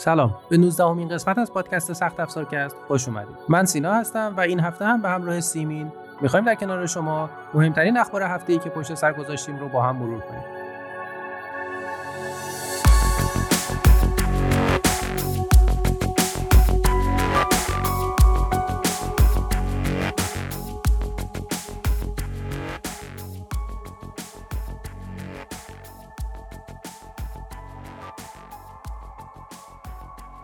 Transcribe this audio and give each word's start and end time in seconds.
سلام. 0.00 0.34
به 0.48 0.56
19 0.56 0.84
امین 0.84 1.08
قسمت 1.08 1.38
از 1.38 1.52
پادکست 1.52 1.92
سخت 1.92 2.20
افزارکست 2.20 2.76
خوش 2.88 3.08
اومدید. 3.08 3.36
من 3.48 3.64
سینا 3.64 3.94
هستم 3.94 4.34
و 4.36 4.40
این 4.40 4.60
هفته 4.60 4.84
هم 4.84 5.02
به 5.02 5.08
همراه 5.08 5.40
سیمین 5.40 5.92
می‌خوایم 6.20 6.44
در 6.44 6.54
کنار 6.54 6.86
شما 6.86 7.30
مهمترین 7.54 7.96
اخبار 7.96 8.22
هفته 8.22 8.52
ای 8.52 8.58
که 8.58 8.70
پشت 8.70 8.94
سر 8.94 9.12
گذاشتیم 9.12 9.58
رو 9.58 9.68
با 9.68 9.82
هم 9.82 9.96
مرور 9.96 10.20
کنیم. 10.20 10.59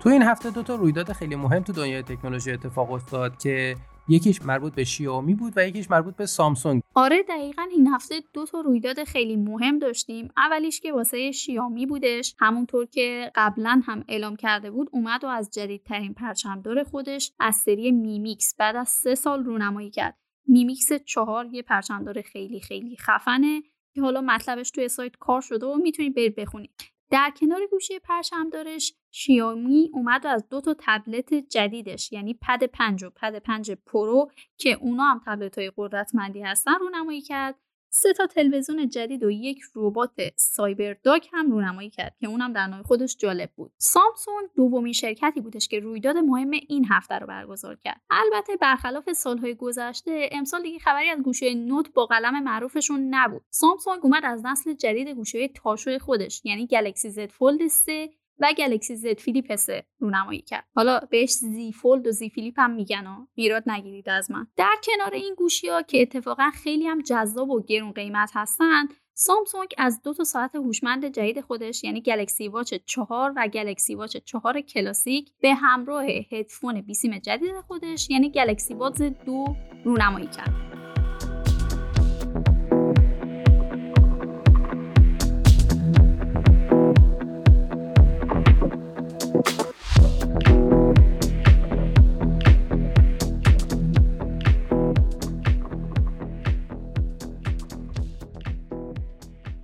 تو 0.00 0.08
این 0.08 0.22
هفته 0.22 0.50
دو 0.50 0.62
تا 0.62 0.74
رویداد 0.74 1.12
خیلی 1.12 1.36
مهم 1.36 1.62
تو 1.62 1.72
دنیای 1.72 2.02
تکنولوژی 2.02 2.52
اتفاق 2.52 2.92
افتاد 2.92 3.38
که 3.38 3.76
یکیش 4.08 4.42
مربوط 4.42 4.74
به 4.74 4.84
شیائومی 4.84 5.34
بود 5.34 5.52
و 5.56 5.68
یکیش 5.68 5.90
مربوط 5.90 6.16
به 6.16 6.26
سامسونگ. 6.26 6.82
آره 6.94 7.22
دقیقا 7.22 7.62
این 7.62 7.86
هفته 7.86 8.22
دو 8.32 8.46
تا 8.46 8.60
رویداد 8.60 9.04
خیلی 9.04 9.36
مهم 9.36 9.78
داشتیم. 9.78 10.28
اولیش 10.36 10.80
که 10.80 10.92
واسه 10.92 11.30
شیائومی 11.30 11.86
بودش 11.86 12.34
همونطور 12.38 12.86
که 12.86 13.32
قبلا 13.34 13.82
هم 13.86 14.04
اعلام 14.08 14.36
کرده 14.36 14.70
بود 14.70 14.88
اومد 14.92 15.24
و 15.24 15.26
از 15.26 15.50
جدیدترین 15.50 16.14
پرچمدار 16.14 16.82
خودش 16.82 17.32
از 17.40 17.54
سری 17.54 17.92
Mi 17.92 18.17
Mix 18.17 18.54
بعد 18.58 18.76
از 18.76 18.88
سه 18.88 19.14
سال 19.14 19.44
رونمایی 19.44 19.90
کرد. 19.90 20.18
Mi 20.46 20.65
Mix 20.65 20.92
چهار 20.92 21.46
یه 21.46 21.62
پرچمدار 21.62 22.22
خیلی 22.22 22.60
خیلی 22.60 22.96
خفنه 22.96 23.62
که 23.94 24.02
حالا 24.02 24.20
مطلبش 24.20 24.70
توی 24.70 24.88
سایت 24.88 25.16
کار 25.16 25.40
شده 25.40 25.66
و 25.66 25.74
می‌تونید 25.74 26.14
برید 26.14 26.36
بخونید 26.36 26.70
در 27.10 27.32
کنار 27.40 27.60
گوشی 27.70 27.98
پرچمدارش 27.98 28.94
شیائومی 29.18 29.90
اومد 29.92 30.26
از 30.26 30.48
دو 30.48 30.60
تا 30.60 30.76
تبلت 30.78 31.34
جدیدش 31.34 32.12
یعنی 32.12 32.34
پد 32.42 32.64
5 32.64 33.04
و 33.04 33.10
پد 33.10 33.38
5 33.38 33.70
Pro 33.70 34.30
که 34.56 34.72
اونا 34.72 35.04
هم 35.04 35.20
تبلت 35.26 35.58
های 35.58 35.72
قدرتمندی 35.76 36.42
هستن 36.42 36.74
رونمایی 36.80 37.20
کرد. 37.20 37.54
سه 37.88 38.12
تا 38.12 38.26
تلویزیون 38.26 38.88
جدید 38.88 39.22
و 39.22 39.30
یک 39.30 39.58
ربات 39.76 40.10
CyberDog 40.36 41.28
هم 41.32 41.50
رونمایی 41.50 41.90
کرد 41.90 42.16
که 42.20 42.26
اونم 42.26 42.52
در 42.52 42.66
نوع 42.66 42.82
خودش 42.82 43.16
جالب 43.16 43.50
بود. 43.56 43.72
سامسونگ 43.78 44.48
دومین 44.56 44.92
شرکتی 44.92 45.40
بودش 45.40 45.68
که 45.68 45.80
رویداد 45.80 46.16
مهم 46.16 46.50
این 46.50 46.86
هفته 46.90 47.14
رو 47.14 47.26
برگزار 47.26 47.76
کرد. 47.84 48.00
البته 48.10 48.56
برخلاف 48.56 49.12
سالهای 49.12 49.54
گذشته 49.54 50.28
امسال 50.32 50.62
دیگه 50.62 50.78
خبری 50.78 51.08
از 51.08 51.22
گوشی 51.22 51.54
نوت 51.54 51.92
با 51.92 52.06
قلم 52.06 52.42
معروفشون 52.42 53.14
نبود. 53.14 53.42
سامسونگ 53.50 54.04
اومد 54.04 54.24
از 54.24 54.46
نسل 54.46 54.72
جدید 54.72 55.08
گوشی 55.08 55.48
تاشو 55.48 55.98
خودش 55.98 56.42
یعنی 56.44 56.66
گلکسی 56.66 57.10
زد 57.10 57.30
Fold 57.30 57.66
3 57.66 58.10
و 58.38 58.54
گلکسی 58.58 58.96
زد 58.96 59.20
Flip 59.20 59.56
سه 59.56 59.86
رونمایی 59.98 60.40
کرد. 60.40 60.64
حالا 60.74 61.00
بهش 61.10 61.30
Z 61.30 61.72
Fold 61.72 62.06
و 62.06 62.10
Z 62.10 62.30
Flip 62.30 62.54
هم 62.56 62.70
میگن 62.70 63.06
و 63.06 63.26
ایراد 63.36 63.62
نگیرید 63.66 64.08
از 64.08 64.30
من. 64.30 64.46
در 64.56 64.74
کنار 64.84 65.14
این 65.14 65.34
گوشی 65.34 65.68
ها 65.68 65.82
که 65.82 66.02
اتفاقا 66.02 66.50
خیلی 66.50 66.86
هم 66.86 67.00
جذاب 67.00 67.50
و 67.50 67.62
گرون 67.62 67.92
قیمت 67.92 68.30
هستند 68.34 68.88
سامسونگ 69.18 69.68
از 69.78 70.02
دو 70.02 70.14
تا 70.14 70.24
ساعت 70.24 70.54
هوشمند 70.54 71.04
جدید 71.04 71.40
خودش 71.40 71.84
یعنی 71.84 72.00
گلکسی 72.00 72.48
واچ 72.48 72.74
4 72.86 73.32
و 73.36 73.48
گلکسی 73.48 73.94
واچ 73.94 74.16
4 74.16 74.60
کلاسیک 74.60 75.32
به 75.40 75.54
همراه 75.54 76.04
هدفون 76.04 76.80
بیسیم 76.80 77.18
جدید 77.18 77.60
خودش 77.60 78.10
یعنی 78.10 78.30
گلکسی 78.30 78.74
Buds 78.74 79.02
2 79.02 79.56
رونمایی 79.84 80.26
کرد. 80.26 80.75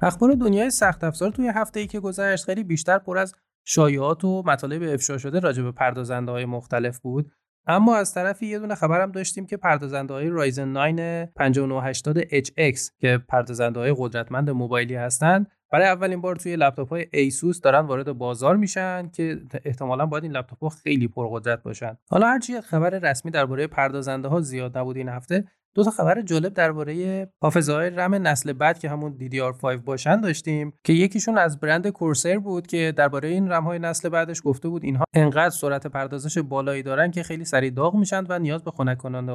اخبار 0.03 0.33
دنیای 0.33 0.71
سخت 0.71 1.05
افزار 1.05 1.31
توی 1.31 1.49
هفته 1.49 1.81
ای 1.81 1.87
که 1.87 2.01
گذشت 2.01 2.45
خیلی 2.45 2.65
بیشتر 2.65 2.99
پر 2.99 3.19
از 3.19 3.35
شایعات 3.65 4.25
و 4.25 4.43
مطالب 4.47 4.83
افشا 4.83 5.19
شده 5.19 5.41
راجع 5.41 5.63
به 5.63 5.73
پردازنده 5.73 6.33
های 6.33 6.45
مختلف 6.45 6.99
بود. 6.99 7.33
اما 7.67 7.97
از 7.97 8.15
طرفی 8.15 8.47
یه 8.47 8.59
دونه 8.59 8.75
خبرم 8.75 9.13
داشتیم 9.13 9.47
که 9.47 9.57
پردازنده 9.57 10.15
های 10.15 10.29
رایزن 10.29 10.69
9 10.69 11.33
5980 11.37 12.21
HX 12.21 12.79
که 13.01 13.19
پردازنده 13.29 13.81
های 13.81 13.95
قدرتمند 13.99 14.51
موبایلی 14.51 14.95
هستند 14.95 15.47
برای 15.73 15.87
اولین 15.87 16.21
بار 16.21 16.37
توی 16.37 16.57
لپتاپ 16.57 16.89
های 16.89 17.07
ایسوس 17.13 17.61
دارن 17.61 17.81
وارد 17.81 18.13
بازار 18.13 18.57
میشن 18.57 19.09
که 19.09 19.41
احتمالا 19.65 20.07
باید 20.07 20.25
این 20.25 20.33
لپتاپ 20.33 20.63
ها 20.63 20.69
خیلی 20.69 21.09
پرقدرت 21.09 21.63
باشن. 21.63 21.99
حالا 22.11 22.27
هرچی 22.27 22.61
خبر 22.61 22.91
رسمی 22.91 23.31
درباره 23.31 23.67
پردازنده 23.67 24.29
ها 24.29 24.41
زیاد 24.41 24.79
نبود 24.79 24.97
این 24.97 25.09
هفته 25.09 25.45
دو 25.75 25.85
تا 25.85 25.91
خبر 25.91 26.23
جالب 26.23 26.55
درباره 26.55 27.29
حافظه 27.43 27.73
های 27.73 27.91
رم 27.91 28.15
نسل 28.15 28.53
بعد 28.53 28.79
که 28.79 28.89
همون 28.89 29.19
DDR5 29.21 29.77
باشن 29.85 30.21
داشتیم 30.21 30.73
که 30.85 30.93
یکیشون 30.93 31.39
از 31.39 31.61
برند 31.61 31.89
کورسر 31.89 32.39
بود 32.39 32.67
که 32.67 32.93
درباره 32.97 33.29
این 33.29 33.53
رم 33.53 33.65
های 33.65 33.79
نسل 33.79 34.09
بعدش 34.09 34.41
گفته 34.45 34.69
بود 34.69 34.85
اینها 34.85 35.05
انقدر 35.15 35.51
سرعت 35.51 35.87
پردازش 35.87 36.39
بالایی 36.39 36.83
دارن 36.83 37.11
که 37.11 37.23
خیلی 37.23 37.45
سریع 37.45 37.71
داغ 37.71 37.95
میشن 37.95 38.25
و 38.29 38.39
نیاز 38.39 38.65
به 38.65 38.71
خنک 38.71 38.99
کننده 38.99 39.33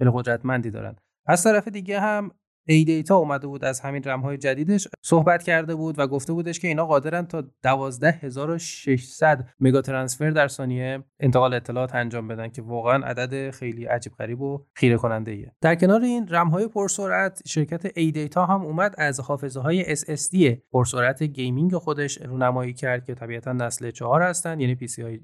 قدرتمندی 0.00 0.70
دارن. 0.70 0.96
از 1.26 1.44
طرف 1.44 1.68
دیگه 1.68 2.00
هم 2.00 2.30
ای 2.70 2.84
دیتا 2.84 3.16
اومده 3.16 3.46
بود 3.46 3.64
از 3.64 3.80
همین 3.80 4.02
رم 4.04 4.20
های 4.20 4.36
جدیدش 4.36 4.88
صحبت 5.02 5.42
کرده 5.42 5.74
بود 5.74 5.98
و 5.98 6.06
گفته 6.06 6.32
بودش 6.32 6.60
که 6.60 6.68
اینا 6.68 6.86
قادرن 6.86 7.26
تا 7.26 7.44
12600 7.62 9.48
مگا 9.60 9.80
ترانسفر 9.80 10.30
در 10.30 10.48
ثانیه 10.48 11.04
انتقال 11.20 11.54
اطلاعات 11.54 11.94
انجام 11.94 12.28
بدن 12.28 12.48
که 12.48 12.62
واقعا 12.62 13.04
عدد 13.06 13.50
خیلی 13.50 13.84
عجیب 13.84 14.12
غریب 14.12 14.40
و 14.40 14.66
خیره 14.74 14.96
کننده 14.96 15.30
ایه. 15.30 15.52
در 15.60 15.74
کنار 15.74 16.02
این 16.02 16.28
رم 16.28 16.48
های 16.48 16.68
پرسرعت 16.68 17.42
شرکت 17.46 17.98
ای 17.98 18.12
دیتا 18.12 18.46
هم 18.46 18.62
اومد 18.62 18.94
از 18.98 19.20
حافظه 19.20 19.60
های 19.60 19.96
SSD 19.96 20.36
پرسرعت 20.72 21.22
گیمینگ 21.22 21.74
خودش 21.74 22.22
رونمایی 22.22 22.72
کرد 22.72 23.04
که 23.04 23.14
طبیعتا 23.14 23.52
نسل 23.52 23.90
4 23.90 24.22
هستند 24.22 24.60
یعنی 24.60 24.76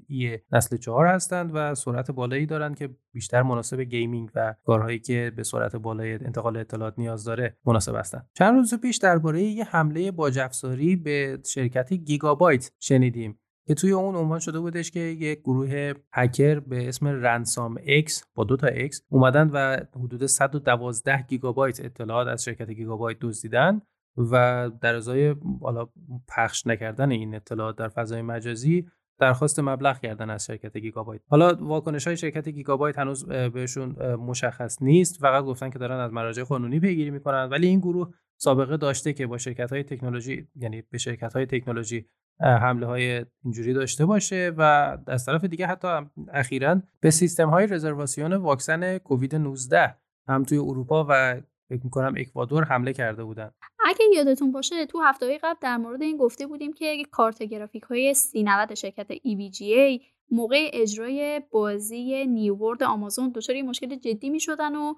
ای 0.07 0.39
نسل 0.51 0.77
4 0.77 1.07
هستند 1.07 1.51
و 1.53 1.75
سرعت 1.75 2.11
بالایی 2.11 2.45
دارن 2.45 2.73
که 2.73 2.89
بیشتر 3.13 3.41
مناسب 3.41 3.81
گیمینگ 3.81 4.29
و 4.35 4.55
کارهایی 4.63 4.99
که 4.99 5.31
به 5.35 5.43
سرعت 5.43 5.75
بالای 5.75 6.13
انتقال 6.13 6.57
اطلاعات 6.57 6.93
نیاز 6.97 7.23
داره 7.35 7.57
مناسب 7.65 7.95
هستن. 7.95 8.25
چند 8.33 8.55
روز 8.55 8.73
پیش 8.73 8.97
درباره 8.97 9.43
یه 9.43 9.63
حمله 9.63 10.11
باج 10.11 10.39
افزاری 10.39 10.95
به 10.95 11.39
شرکت 11.45 11.93
گیگابایت 11.93 12.71
شنیدیم 12.79 13.39
که 13.67 13.73
توی 13.73 13.91
اون 13.91 14.15
عنوان 14.15 14.39
شده 14.39 14.59
بودش 14.59 14.91
که 14.91 14.99
یک 14.99 15.39
گروه 15.39 15.93
هکر 16.13 16.59
به 16.59 16.87
اسم 16.87 17.07
رنسام 17.07 17.77
اکس 17.87 18.23
با 18.35 18.43
دو 18.43 18.57
تا 18.57 18.67
اکس 18.67 19.01
اومدن 19.09 19.49
و 19.49 19.77
حدود 19.95 20.25
112 20.25 21.25
گیگابایت 21.27 21.85
اطلاعات 21.85 22.27
از 22.27 22.43
شرکت 22.43 22.71
گیگابایت 22.71 23.17
دزدیدن 23.21 23.81
و 24.17 24.71
در 24.81 24.95
ازای 24.95 25.35
حالا 25.61 25.89
پخش 26.27 26.67
نکردن 26.67 27.11
این 27.11 27.35
اطلاعات 27.35 27.77
در 27.77 27.87
فضای 27.87 28.21
مجازی 28.21 28.85
درخواست 29.19 29.59
مبلغ 29.59 29.99
کردن 29.99 30.29
از 30.29 30.45
شرکت 30.45 30.77
گیگابایت. 30.77 31.21
حالا 31.27 31.55
واکنش 31.59 32.07
های 32.07 32.17
شرکت 32.17 32.49
گیگابایت 32.49 32.99
هنوز 32.99 33.25
بهشون 33.25 34.15
مشخص 34.15 34.81
نیست. 34.81 35.19
فقط 35.21 35.43
گفتن 35.43 35.69
که 35.69 35.79
دارن 35.79 35.99
از 35.99 36.13
مراجع 36.13 36.43
قانونی 36.43 36.79
پیگیری 36.79 37.11
می‌کنن. 37.11 37.49
ولی 37.49 37.67
این 37.67 37.79
گروه 37.79 38.13
سابقه 38.37 38.77
داشته 38.77 39.13
که 39.13 39.27
با 39.27 39.37
شرکت 39.37 39.71
های 39.71 39.83
تکنولوژی 39.83 40.47
یعنی 40.55 40.81
به 40.81 40.97
شرکت 40.97 41.33
های 41.33 41.45
تکنولوژی 41.45 42.05
حمله 42.39 42.85
های 42.85 43.25
اینجوری 43.43 43.73
داشته 43.73 44.05
باشه 44.05 44.51
و 44.57 44.97
از 45.07 45.25
طرف 45.25 45.43
دیگه 45.45 45.67
حتی 45.67 45.87
اخیرا 46.33 46.81
به 46.99 47.11
سیستم 47.11 47.49
های 47.49 47.67
رزرواسیون 47.67 48.33
واکسن 48.33 48.97
کووید 48.97 49.35
19 49.35 49.95
هم 50.27 50.43
توی 50.43 50.57
اروپا 50.57 51.05
و 51.09 51.41
فکر 51.69 51.81
می‌کنم 51.83 52.13
اکوادور 52.17 52.63
حمله 52.63 52.93
کرده 52.93 53.23
بودن. 53.23 53.51
اگه 53.85 54.05
یادتون 54.15 54.51
باشه 54.51 54.85
تو 54.85 55.01
هفته 55.01 55.39
قبل 55.43 55.59
در 55.61 55.77
مورد 55.77 56.01
این 56.01 56.17
گفته 56.17 56.47
بودیم 56.47 56.73
که 56.73 57.03
کارت 57.11 57.43
گرافیک 57.43 57.83
های 57.83 58.13
3090 58.13 58.73
شرکت 58.73 59.13
EVGA 59.13 60.05
موقع 60.31 60.69
اجرای 60.73 61.41
بازی 61.51 62.25
New 62.25 62.47
World 62.47 62.83
آمازون 62.83 63.31
دچار 63.35 63.61
مشکل 63.61 63.95
جدی 63.95 64.29
می 64.29 64.39
شدن 64.39 64.75
و 64.75 64.93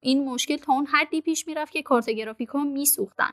این 0.00 0.24
مشکل 0.24 0.56
تا 0.56 0.72
اون 0.72 0.86
حدی 0.86 1.20
پیش 1.20 1.46
می‌رفت 1.46 1.72
که 1.72 1.82
کارت 1.82 2.10
گرافیک 2.10 2.48
ها 2.48 2.64
میسوختن. 2.64 3.30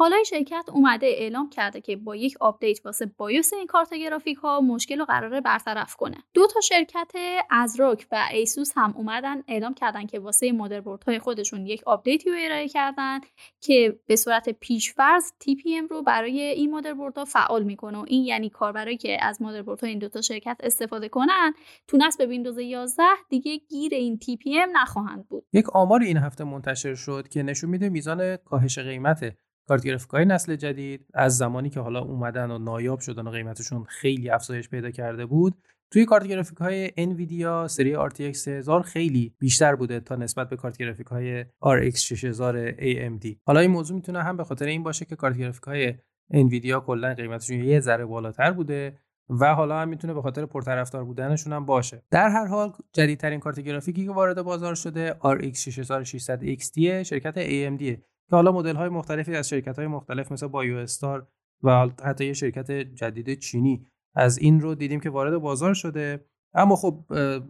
حالا 0.00 0.16
شرکت 0.24 0.64
اومده 0.72 1.06
اعلام 1.06 1.50
کرده 1.50 1.80
که 1.80 1.96
با 1.96 2.16
یک 2.16 2.36
آپدیت 2.40 2.86
واسه 2.86 3.06
بایوس 3.06 3.52
این 3.52 3.66
کارت 3.66 3.94
گرافیک 3.94 4.38
ها 4.38 4.60
مشکل 4.60 4.98
رو 4.98 5.04
قراره 5.04 5.40
برطرف 5.40 5.96
کنه. 5.96 6.16
دو 6.34 6.46
تا 6.46 6.60
شرکت 6.60 7.12
ASRock 7.50 8.06
و 8.12 8.28
ایسوس 8.32 8.72
هم 8.74 8.94
اومدن 8.96 9.42
اعلام 9.48 9.74
کردن 9.74 10.06
که 10.06 10.18
واسه 10.18 10.52
مادربرد 10.52 11.04
های 11.04 11.18
خودشون 11.18 11.66
یک 11.66 11.82
آپدیتی 11.86 12.30
رو 12.30 12.36
ارائه 12.40 12.68
کردن 12.68 13.20
که 13.60 14.00
به 14.06 14.16
صورت 14.16 14.48
پیشفرض 14.48 15.32
TPM 15.44 15.90
رو 15.90 16.02
برای 16.02 16.40
این 16.40 16.70
مادربردها 16.70 17.24
فعال 17.24 17.62
می‌کنه 17.62 17.98
و 17.98 18.04
این 18.08 18.24
یعنی 18.24 18.50
کاربرایی 18.50 18.96
که 18.96 19.24
از 19.24 19.42
مادربردها 19.42 19.88
این 19.88 19.98
دو 19.98 20.08
تا 20.08 20.20
شرکت 20.20 20.56
استفاده 20.60 21.08
کنن 21.08 21.54
تو 21.86 21.96
نصب 21.96 22.28
ویندوز 22.28 22.58
11 22.58 23.02
دیگه 23.28 23.56
گیر 23.56 23.94
این 23.94 24.18
TPM 24.24 24.68
نخواهند 24.72 25.28
بود. 25.28 25.44
یک 25.52 25.70
آمار 25.70 26.02
این 26.02 26.16
هفته 26.16 26.44
منتشر 26.44 26.94
شد 26.94 27.28
که 27.28 27.42
نشون 27.42 27.70
میده 27.70 27.88
میزان 27.88 28.36
کاهش 28.36 28.78
قیمت 28.78 29.34
کارت 29.70 29.84
گرافیک 29.84 30.10
های 30.10 30.24
نسل 30.24 30.56
جدید 30.56 31.06
از 31.14 31.36
زمانی 31.36 31.70
که 31.70 31.80
حالا 31.80 32.00
اومدن 32.00 32.50
و 32.50 32.58
نایاب 32.58 33.00
شدن 33.00 33.26
و 33.26 33.30
قیمتشون 33.30 33.84
خیلی 33.84 34.30
افزایش 34.30 34.68
پیدا 34.68 34.90
کرده 34.90 35.26
بود 35.26 35.54
توی 35.90 36.04
کارت 36.04 36.26
گرافیک 36.26 36.58
های 36.58 36.90
انویدیا 36.96 37.68
سری 37.68 37.96
RTX 37.96 38.32
3000 38.32 38.82
خیلی 38.82 39.34
بیشتر 39.38 39.74
بوده 39.74 40.00
تا 40.00 40.16
نسبت 40.16 40.48
به 40.48 40.56
کارت 40.56 40.76
گرافیک 40.76 41.06
های 41.06 41.44
RX 41.44 41.96
6000 41.96 42.72
AMD 42.72 43.36
حالا 43.46 43.60
این 43.60 43.70
موضوع 43.70 43.96
می‌تونه 43.96 44.22
هم 44.22 44.36
به 44.36 44.44
خاطر 44.44 44.66
این 44.66 44.82
باشه 44.82 45.04
که 45.04 45.16
کارت 45.16 45.36
گرافیک 45.36 45.62
های 45.62 45.94
انویدیا 46.30 46.80
کلا 46.80 47.14
قیمتشون 47.14 47.64
یه 47.64 47.80
ذره 47.80 48.04
بالاتر 48.04 48.52
بوده 48.52 48.98
و 49.40 49.54
حالا 49.54 49.80
هم 49.80 49.88
می‌تونه 49.88 50.14
به 50.14 50.22
خاطر 50.22 50.46
پرطرفدار 50.46 51.04
بودنشون 51.04 51.52
هم 51.52 51.66
باشه. 51.66 52.02
در 52.10 52.28
هر 52.28 52.46
حال 52.46 52.72
جدیدترین 52.92 53.40
کارت 53.40 53.60
گرافیکی 53.60 54.04
که 54.04 54.12
وارد 54.12 54.42
بازار 54.42 54.74
شده 54.74 55.16
RX 55.22 55.58
6600 55.58 56.56
XT 56.56 56.78
شرکت 57.02 57.34
AMD 57.34 58.09
که 58.30 58.36
حالا 58.36 58.52
مدل 58.52 58.76
های 58.76 58.88
مختلفی 58.88 59.36
از 59.36 59.48
شرکت 59.48 59.78
های 59.78 59.86
مختلف 59.86 60.32
مثل 60.32 60.46
بایو 60.46 60.76
استار 60.76 61.28
و 61.62 61.88
حتی 62.04 62.26
یه 62.26 62.32
شرکت 62.32 62.70
جدید 62.72 63.38
چینی 63.38 63.86
از 64.14 64.38
این 64.38 64.60
رو 64.60 64.74
دیدیم 64.74 65.00
که 65.00 65.10
وارد 65.10 65.38
بازار 65.38 65.74
شده. 65.74 66.24
اما 66.54 66.76
خب 66.76 67.04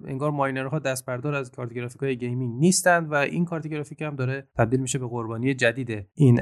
انگار 0.07 0.31
ماینرها 0.31 0.79
دست 0.79 1.07
بردار 1.07 1.35
از 1.35 1.51
کارت 1.51 1.73
گرافیک 1.73 2.03
های 2.03 2.17
گیمینگ 2.17 2.61
نیستند 2.61 3.13
و 3.13 3.15
این 3.15 3.45
کارت 3.45 3.69
گرافیک 3.69 4.03
هم 4.03 4.17
داره 4.17 4.49
تبدیل 4.57 4.81
میشه 4.81 4.99
به 4.99 5.07
قربانی 5.07 5.55
جدید 5.55 6.09
این 6.15 6.41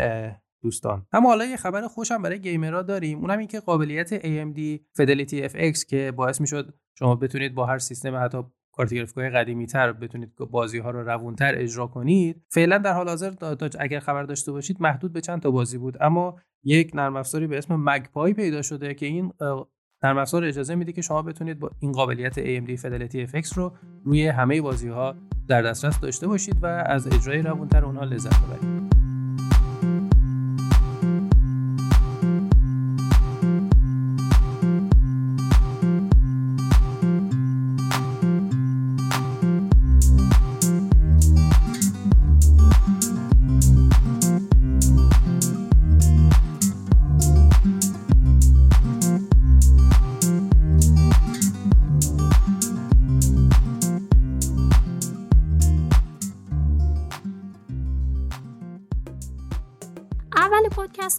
دوستان. 0.62 1.06
اما 1.12 1.28
حالا 1.28 1.44
یه 1.44 1.56
خبر 1.56 1.88
خوشم 1.88 2.22
برای 2.22 2.40
گیمرها 2.40 2.82
داریم. 2.82 3.18
اونم 3.18 3.38
این 3.38 3.48
که 3.48 3.60
قابلیت 3.60 4.18
AMD 4.18 4.78
Fidelity 5.00 5.48
FX 5.52 5.84
که 5.84 6.12
باعث 6.16 6.40
می‌شد 6.40 6.74
شما 6.98 7.14
بتونید 7.14 7.54
با 7.54 7.66
هر 7.66 7.78
سیستم 7.78 8.16
حتی 8.24 8.42
کارت 8.78 8.94
گرافیک 8.94 9.18
قدیمی 9.18 9.66
تر 9.66 9.92
بتونید 9.92 10.34
بازی 10.50 10.78
ها 10.78 10.90
رو 10.90 11.02
روونتر 11.02 11.54
اجرا 11.56 11.86
کنید 11.86 12.42
فعلا 12.48 12.78
در 12.78 12.92
حال 12.92 13.08
حاضر 13.08 13.32
اگر 13.78 14.00
خبر 14.00 14.22
داشته 14.22 14.52
باشید 14.52 14.76
محدود 14.80 15.12
به 15.12 15.20
چند 15.20 15.42
تا 15.42 15.50
بازی 15.50 15.78
بود 15.78 15.96
اما 16.00 16.36
یک 16.64 16.90
نرم 16.94 17.16
افزاری 17.16 17.46
به 17.46 17.58
اسم 17.58 17.76
مگپای 17.76 18.34
پیدا 18.34 18.62
شده 18.62 18.94
که 18.94 19.06
این 19.06 19.32
نرم 20.02 20.18
افزار 20.18 20.44
اجازه 20.44 20.74
میده 20.74 20.92
که 20.92 21.02
شما 21.02 21.22
بتونید 21.22 21.58
با 21.58 21.70
این 21.80 21.92
قابلیت 21.92 22.34
AMD 22.34 22.80
Fidelity 22.80 23.30
FX 23.30 23.52
رو 23.52 23.72
روی 24.04 24.26
همه 24.26 24.60
بازی 24.60 24.88
ها 24.88 25.14
در 25.48 25.62
دسترس 25.62 26.00
داشته 26.00 26.26
باشید 26.26 26.56
و 26.62 26.66
از 26.66 27.06
اجرای 27.06 27.42
روونتر 27.42 27.84
اونها 27.84 28.04
لذت 28.04 28.40
ببرید. 28.42 28.97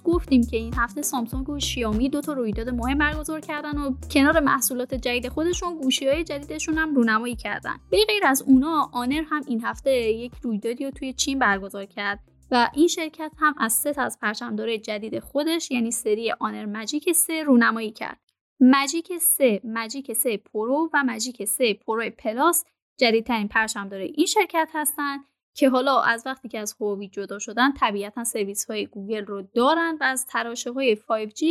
گفتیم 0.04 0.44
که 0.44 0.58
این 0.58 0.74
هفته 0.78 1.02
سامسونگ 1.02 1.50
و 1.50 1.60
شیائومی 1.60 2.10
دو 2.10 2.22
تا 2.22 2.34
رویداد 2.34 2.70
مهم 2.70 2.98
برگزار 2.98 3.40
کردن 3.40 3.78
و 3.78 3.94
کنار 4.12 4.40
محصولات 4.40 4.94
جدید 4.94 5.30
خودشون 5.30 5.78
گوشی 5.78 6.08
های 6.08 6.24
جدیدشون 6.24 6.78
هم 6.78 6.96
رونمایی 6.96 7.36
کردن. 7.36 7.76
به 7.90 7.98
غیر 8.08 8.26
از 8.26 8.42
اونا 8.42 8.90
آنر 8.94 9.24
هم 9.30 9.42
این 9.48 9.62
هفته 9.64 9.92
یک 9.92 10.32
رویدادی 10.42 10.86
رو 10.86 10.92
توی 10.92 11.14
چین 11.14 11.40
برگزار 11.40 11.86
کرد 11.86 12.20
و 12.52 12.70
این 12.74 12.88
شرکت 12.88 13.32
هم 13.38 13.56
از 13.58 13.74
سه 13.74 13.94
تا 13.98 14.20
پرچمدار 14.22 14.78
جدید 14.78 15.20
خودش 15.20 15.72
یعنی 15.72 15.92
سری 15.92 16.32
آنر 16.32 16.66
Magic 16.66 17.12
3 17.12 17.44
رونمایی 17.44 17.92
کرد. 17.92 18.20
Magic 18.60 19.18
3 19.18 19.62
Magic 19.64 20.14
3 20.14 20.38
Pro 20.38 20.90
و 20.94 21.04
Magic 21.04 21.46
3 21.46 21.74
Pro 21.74 22.10
Plus 22.10 22.66
جدیدترین 22.98 23.48
پرچمدار 23.48 24.00
این 24.00 24.26
شرکت 24.26 24.70
هستند 24.74 25.29
که 25.60 25.70
حالا 25.70 26.02
از 26.02 26.24
وقتی 26.26 26.50
که 26.50 26.60
از 26.60 26.76
هواوی 26.82 27.08
جدا 27.08 27.40
شدن 27.40 27.74
طبیعتا 27.74 28.24
سرویس 28.24 28.66
های 28.66 28.86
گوگل 28.86 29.26
رو 29.26 29.42
دارن 29.42 29.98
و 30.02 30.04
از 30.04 30.26
تراشه 30.26 30.72
های 30.72 30.96
5G 30.96 31.44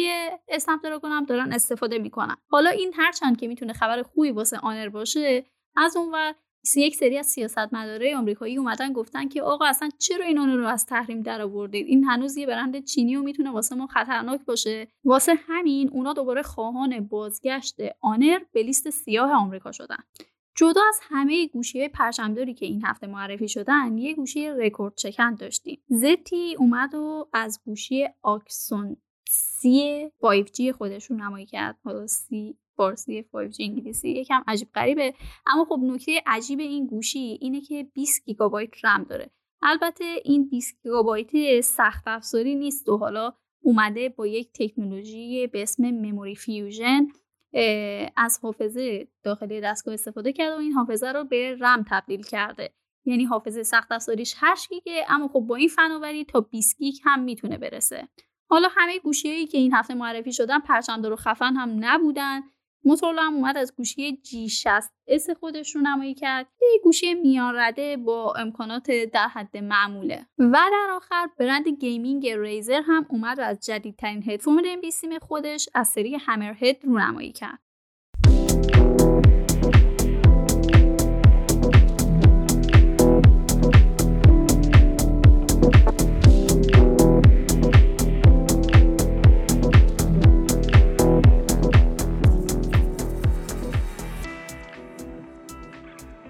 Snapdragon 0.49 1.11
هم 1.11 1.25
دارن 1.25 1.53
استفاده 1.53 1.99
می‌کنن. 1.99 2.37
حالا 2.51 2.71
این 2.71 2.93
هرچند 2.97 3.41
که 3.41 3.49
می‌تونه 3.49 3.73
خبر 3.73 4.03
خوبی 4.03 4.31
واسه 4.31 4.59
آنر 4.59 4.89
باشه 4.89 5.45
از 5.77 5.97
اونور 5.97 6.35
یک 6.77 6.97
سری 6.97 7.19
از 7.19 7.27
سیاستمدارای 7.27 8.15
آمریکایی 8.15 8.57
اومدن 8.57 8.93
گفتن 8.93 9.29
که 9.29 9.43
آقا 9.43 9.67
اصلا 9.67 9.89
چرا 9.99 10.25
این 10.25 10.39
آنر 10.39 10.57
رو 10.57 10.67
از 10.67 10.87
تحریم 10.87 11.23
در 11.23 11.43
آوردید 11.43 11.87
این 11.87 12.05
هنوز 12.05 12.37
یه 12.37 12.47
برند 12.47 12.85
چینی 12.85 13.17
و 13.17 13.23
می‌تونه 13.23 13.51
واسه 13.51 13.75
ما 13.75 13.87
خطرناک 13.87 14.45
باشه. 14.45 14.89
واسه 15.05 15.35
همین 15.49 15.91
اونا 15.93 16.13
دوباره 16.13 16.43
خواهان 16.43 17.01
بازگشت 17.01 17.77
آنر 18.01 18.39
به 18.53 18.63
لیست 18.63 18.91
سیاه 18.91 19.33
آمریکا 19.33 19.73
شدن. 19.73 20.05
جدا 20.59 20.81
از 20.89 21.01
همه 21.03 21.47
گوشی 21.47 21.79
های 21.79 21.89
پرچمداری 21.89 22.55
که 22.55 22.67
این 22.67 22.85
هفته 22.85 23.07
معرفی 23.07 23.49
شدن 23.49 23.99
یه 23.99 24.15
گوشی 24.15 24.49
رکورد 24.49 24.95
شکن 24.95 25.35
داشتیم. 25.35 25.83
ZTE 25.89 26.57
اومد 26.59 26.95
و 26.95 27.29
از 27.33 27.61
گوشی 27.65 28.09
Axon 28.23 28.97
سی 29.29 30.09
5G 30.23 30.71
خودش 30.71 31.23
رونمایی 31.23 31.47
کرد. 31.47 31.79
حالا 31.85 32.07
سی 32.07 32.59
فارسی 32.77 33.23
5G 33.23 33.57
انگلیسی 33.61 34.09
یکم 34.09 34.45
عجیب 34.47 34.69
غریبه. 34.75 35.15
اما 35.47 35.65
خب 35.65 35.79
نکته 35.83 36.23
عجیب 36.27 36.59
این 36.61 36.87
گوشی 36.87 37.39
اینه 37.41 37.61
که 37.61 37.89
20 37.95 38.25
گیگابایت 38.25 38.85
رم 38.85 39.05
داره. 39.05 39.31
البته 39.63 40.05
این 40.25 40.49
20 40.49 40.83
گیگابایت 40.83 41.61
سخت 41.61 42.03
افزاری 42.07 42.55
نیست 42.55 42.89
و 42.89 42.97
حالا 42.97 43.33
اومده 43.63 44.09
با 44.09 44.27
یک 44.27 44.51
تکنولوژی 44.55 45.47
به 45.47 45.63
اسم 45.63 45.91
memory 45.91 46.35
fusion 46.35 47.07
از 48.17 48.41
حافظه 48.43 49.09
داخلی 49.23 49.61
دستگاه 49.61 49.95
استفاده 49.95 50.33
کرده 50.33 50.55
و 50.55 50.59
این 50.59 50.73
حافظه 50.73 51.13
رو 51.13 51.25
به 51.25 51.57
رم 51.61 51.85
تبدیل 51.91 52.23
کرده. 52.23 52.75
یعنی 53.05 53.25
حافظه 53.25 53.63
سخت 53.63 53.93
افزاریش 53.93 54.35
8 54.37 54.69
گیگه 54.69 55.05
اما 55.09 55.29
خب 55.29 55.41
با 55.41 55.57
این 55.57 55.69
فناوری 55.69 56.25
تا 56.25 56.41
20 56.41 56.79
گیگ 56.79 56.95
هم 57.05 57.21
می‌تونه 57.21 57.59
برسه. 57.59 58.09
حالا 58.51 58.69
همه 58.77 58.99
گوشیهایی 58.99 59.47
که 59.47 59.59
این 59.59 59.75
هفته 59.75 59.95
معرفی 59.95 60.33
شدن 60.33 60.61
پرچمدار 60.61 61.13
و 61.13 61.17
خفن 61.17 61.57
هم 61.57 61.77
نبودن. 61.81 62.41
موتورولا 62.85 63.23
هم 63.23 63.35
اومد 63.35 63.57
از 63.57 63.75
گوشی 63.77 64.23
G60S 64.25 65.31
خودش 65.31 65.75
رونمایی 65.77 66.15
کرد. 66.15 66.47
یه 66.63 66.81
گوشی 66.85 67.15
میان 67.15 67.55
رده 67.57 67.97
با 67.97 68.35
امکانات 68.39 68.91
در 68.91 69.29
حد 69.29 69.57
معموله. 69.57 70.27
و 70.39 70.53
در 70.53 70.91
آخر 70.97 71.29
برند 71.39 71.69
gaming 71.69 72.29
Razer 72.29 72.83
هم 72.87 73.07
اومد 73.09 73.39
و 73.39 73.43
از 73.43 73.67
جدیدترین 73.67 74.31
هدفون 74.31 74.67
ام 74.67 75.19
خودش 75.19 75.69
از 75.75 75.89
سری 75.89 76.15
Hammerhead 76.15 76.85
رونمایی 76.85 77.33
کرد. 77.33 77.68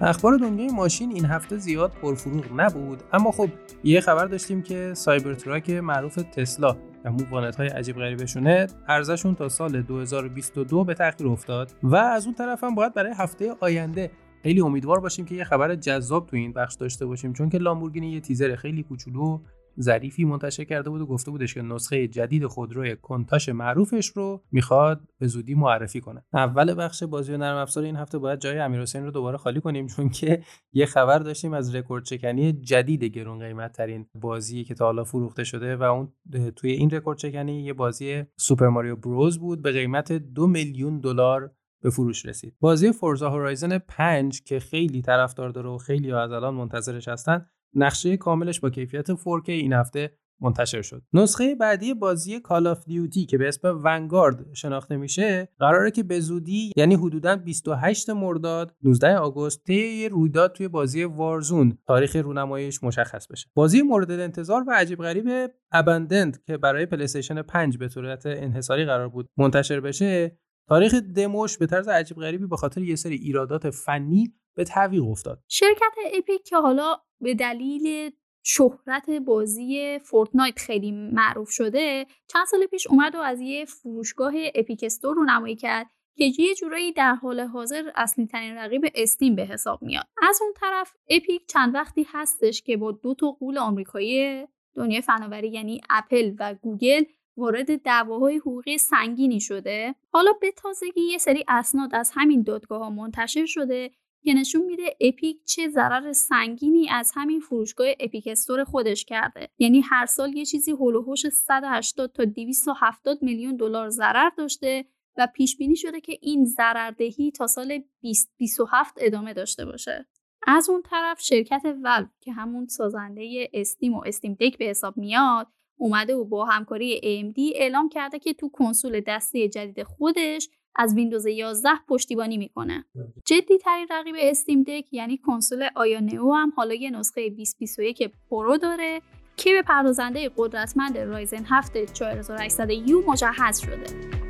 اخبار 0.01 0.37
دنیای 0.37 0.69
ماشین 0.69 1.11
این 1.13 1.25
هفته 1.25 1.57
زیاد 1.57 1.93
پرفروغ 2.03 2.45
نبود 2.57 3.03
اما 3.13 3.31
خب 3.31 3.49
یه 3.85 4.01
خبر 4.01 4.27
داشتیم 4.27 4.63
که 4.63 4.95
Cybertruck 4.95 5.71
معروف 5.71 6.15
تسلا 6.15 6.77
و 7.05 7.11
وانت 7.11 7.57
های 7.57 7.69
عجیب 7.69 7.97
غریبشونه 7.97 8.67
عرضه‌شون 8.89 9.35
تا 9.35 9.49
سال 9.49 9.83
2022 9.83 10.85
به 10.85 10.95
تاخیر 10.95 11.29
افتاد 11.29 11.73
و 11.83 11.97
از 11.97 12.25
اون 12.27 12.35
طرف 12.35 12.65
هم 12.65 12.75
باید 12.75 12.95
برای 12.95 13.13
هفته 13.17 13.55
آینده 13.61 14.11
خیلی 14.43 14.61
امیدوار 14.61 15.01
باشیم 15.01 15.25
که 15.25 15.35
یه 15.35 15.45
خبر 15.45 15.75
جذاب 15.75 16.27
تو 16.27 16.37
این 16.37 16.53
بخش 16.53 16.75
داشته 16.75 17.07
باشیم 17.07 17.33
چون 17.33 17.49
که 17.49 17.59
لامبورگینی 17.59 18.13
یه 18.13 18.21
تیزر 18.21 18.57
خیلی 18.57 18.83
کوچولو 18.83 19.41
ظریفی 19.81 20.25
منتشر 20.25 20.65
کرده 20.65 20.91
بود 20.91 21.01
و 21.01 21.07
گفته 21.07 21.31
بودش 21.31 21.55
که 21.55 21.63
نسخه 21.63 22.09
جدید 22.09 22.47
خودروی 22.47 22.97
Countach 22.97 23.49
معروفش 23.49 24.07
رو 24.07 24.43
می‌خواد 24.53 25.01
به 25.19 25.27
زودی 25.27 25.55
معرفی 25.55 26.01
کنه 26.01 26.25
اول 26.33 26.75
بخش 26.75 27.03
بازی 27.03 27.33
و 27.33 27.37
نرم 27.37 27.57
افزار 27.57 27.85
این 27.85 27.97
هفته 27.97 28.19
باید 28.19 28.41
جای 28.41 28.59
امیرحسین 28.59 29.05
رو 29.05 29.11
دوباره 29.11 29.39
خالی 29.39 29.61
کنیم 29.61 29.87
چون 29.87 30.09
که 30.09 30.43
یه 30.73 30.87
خبر 30.87 31.19
داشتیم 31.19 31.53
از 31.53 31.75
رکورد 31.75 32.05
شکنی 32.05 32.53
جدید 32.53 33.05
گرون 33.05 33.39
قیمت 33.39 33.73
ترین 33.73 34.07
بازی 34.15 34.65
که 34.65 34.75
تا 34.75 34.85
حالا 34.85 35.05
فروخته 35.05 35.45
شده 35.45 35.77
و 35.77 35.83
اون 35.83 36.13
توی 36.57 36.71
این 36.71 36.91
رکورد 36.91 37.19
شکنی 37.19 37.63
یه 37.63 37.73
بازی 37.73 38.25
Super 38.37 38.69
Mario 38.69 38.97
Bros 38.97 39.39
بود 39.39 39.63
به 39.63 39.73
قیمت 39.73 40.13
دو 40.13 40.47
میلیون 40.47 40.99
دلار 40.99 41.51
به 41.83 41.91
فروش 41.91 42.27
رسید. 42.27 42.57
بازی 42.61 42.93
Forza 42.93 43.31
Horizon 43.31 43.79
5 43.79 44.43
که 44.43 44.61
خیلی 44.61 45.03
طرفدار 45.03 45.51
داره 45.51 45.71
و 45.71 45.79
خیلی 45.79 46.13
از 46.13 46.33
الان 46.33 46.55
منتظرش 46.55 47.09
هستن 47.09 47.47
نقشه 47.75 48.17
کاملش 48.17 48.61
با 48.61 48.71
کیفیت 48.71 49.15
4K 49.15 49.49
این 49.49 49.73
هفته 49.73 50.19
منتشر 50.41 50.83
شد. 50.83 51.03
نسخه 51.13 51.55
بعدی 51.55 51.95
بازی 51.95 52.41
Call 52.41 52.67
of 52.67 52.85
Duty 52.85 53.27
که 53.27 53.39
به 53.39 53.49
اسم 53.49 53.81
Vanguard 53.85 54.55
شناخته 54.55 54.97
میشه 54.97 55.49
قراره 55.59 55.91
که 55.91 56.03
به 56.03 56.21
زودی 56.21 56.73
یعنی 56.77 56.95
حدودا 56.95 57.37
28 57.37 58.11
مرداد 58.11 58.77
19 58.83 59.17
آگوست 59.17 59.65
طی 59.65 60.09
رویداد 60.09 60.53
توی 60.53 60.69
بازی 60.69 61.05
Warzone 61.05 61.79
تاریخ 61.87 62.17
رونماییش 62.17 62.85
مشخص 62.85 63.27
بشه. 63.27 63.49
بازی 63.55 63.83
مورد 63.83 64.11
انتظار 64.11 64.65
و 64.67 64.73
عجیب 64.73 64.99
غریب 64.99 65.51
Abandoned 65.73 66.45
که 66.47 66.57
برای 66.57 66.87
پلی 66.87 67.07
5 67.49 67.79
به 67.79 67.89
صورت 67.89 68.27
انحصاری 68.27 68.85
قرار 68.85 69.09
بود 69.09 69.29
منتشر 69.37 69.81
بشه 69.81 70.39
تاریخ 70.69 70.95
دموش 70.95 71.59
به 71.59 71.67
طرز 71.67 71.89
عجیب 71.89 72.17
غریبی 72.17 72.47
به 72.47 72.57
خاطر 72.57 72.83
یه 72.83 72.97
سری 72.97 73.15
ایرادات 73.15 73.71
فنی 73.71 74.35
به 74.57 74.65
تعویق 74.65 75.05
افتاد. 75.05 75.43
شرکت 75.49 75.95
Epic 76.19 76.43
که 76.45 76.57
حالا 76.57 76.97
به 77.21 77.35
دلیل 77.35 78.11
شهرت 78.43 79.11
بازی 79.11 79.99
Fortnite 79.99 80.59
خیلی 80.59 80.93
معروف 80.93 81.51
شده 81.51 82.07
چند 82.27 82.47
سال 82.47 82.67
پیش 82.67 82.87
اومد 82.87 83.15
و 83.15 83.19
از 83.19 83.41
یه 83.41 83.65
فروشگاه 83.65 84.33
Epic 84.55 84.81
Store 84.83 85.17
رونمایی 85.17 85.57
کرد 85.57 85.87
که 86.17 86.25
یه 86.39 86.55
جورایی 86.55 86.93
در 86.93 87.15
حال 87.15 87.41
حاضر 87.41 87.91
اصلی 87.95 88.27
ترین 88.27 88.55
رقیب 88.55 88.83
Steam 88.95 89.37
به 89.37 89.43
حساب 89.43 89.83
میاد. 89.83 90.07
از 90.23 90.39
اون 90.43 90.53
طرف 90.57 90.93
Epic 91.09 91.47
چند 91.47 91.75
وقتی 91.75 92.07
هستش 92.13 92.63
که 92.63 92.77
با 92.77 92.93
دو 92.93 93.15
تا 93.15 93.31
غول 93.31 93.59
آمریکایی 93.59 94.47
دنیای 94.75 95.03
فناوری 95.03 95.49
یعنی 95.49 95.81
اپل 95.91 96.35
و 96.39 96.55
گوگل 96.55 97.05
وارد 97.37 97.83
دعواهای 97.83 98.37
حقوقی 98.37 98.79
سنگینی 98.79 99.41
شده. 99.41 99.95
حالا 100.13 100.33
به 100.41 100.53
تازگی 100.53 101.01
یه 101.01 101.19
سری 101.19 101.45
اسناد 101.49 101.95
از 101.95 102.11
همین 102.15 102.43
دادگاه 102.43 102.79
ها 102.79 102.91
منتشر 102.91 103.47
شده 103.47 103.91
که 104.29 104.35
نشون 104.35 104.65
میده 104.65 104.97
Epic 105.01 105.45
چه 105.45 105.69
ضرر 105.69 106.13
سنگینی 106.13 106.89
از 106.89 107.13
همین 107.15 107.41
فروشگاه 107.41 107.87
Epic 108.01 108.27
Store 108.27 108.65
خودش 108.65 109.05
کرده. 109.05 109.49
یعنی 109.59 109.81
هر 109.81 110.07
سال 110.07 110.37
یه 110.37 110.45
چیزی 110.45 110.71
حول 110.71 111.15
180 111.31 112.13
تا 112.13 112.25
270 112.25 113.23
میلیون 113.23 113.57
دلار 113.57 113.89
ضرر 113.89 114.31
داشته 114.37 114.85
و 115.17 115.29
پیش 115.35 115.57
بینی 115.57 115.77
شده 115.77 116.01
که 116.01 116.19
این 116.23 116.45
ضرردهی 116.45 117.31
تا 117.31 117.47
سال 117.47 117.79
2027 118.03 118.95
ادامه 119.01 119.35
داشته 119.35 119.65
باشه. 119.65 120.07
از 120.47 120.71
اون 120.71 120.83
طرف 120.83 121.21
شرکت 121.21 121.63
ولو 121.83 122.07
که 122.21 122.33
همون 122.33 122.67
سازنده 122.67 123.51
Steam 123.53 123.95
و 123.95 124.03
Steam 124.07 124.35
Deck 124.35 124.59
به 124.59 124.65
حساب 124.65 124.97
میاد 124.97 125.47
اومده 125.77 126.15
و 126.15 126.25
با 126.25 126.45
همکاری 126.45 127.01
AMD 127.01 127.61
اعلام 127.61 127.89
کرده 127.89 128.19
که 128.19 128.35
تو 128.35 128.49
کنسول 128.49 129.01
دستی 129.07 129.49
جدید 129.49 129.83
خودش 129.83 130.49
از 130.79 130.95
ویندوز 130.95 131.27
11 131.27 131.69
پشتیبانی 131.89 132.39
می‌کنه. 132.39 132.85
جدی 133.25 133.59
ترین 133.59 133.87
رقیب 133.91 134.15
Steam 134.19 134.63
Deck 134.63 134.85
یعنی 134.93 135.19
کنسول 135.19 135.69
Aya 135.75 136.01
Neo 136.01 136.33
هم 136.33 136.53
حالا 136.57 136.75
یه 136.75 136.91
نسخه 136.91 137.31
2021 137.31 138.11
Pro 138.31 138.57
داره 138.57 139.03
که 139.37 139.53
به 139.53 139.63
پردازنده 139.63 140.31
قدرتمند 140.37 140.99
Ryzen 140.99 141.45
7 141.45 141.93
4800U 141.93 143.03
مجهز 143.11 143.59
شده. 143.59 144.28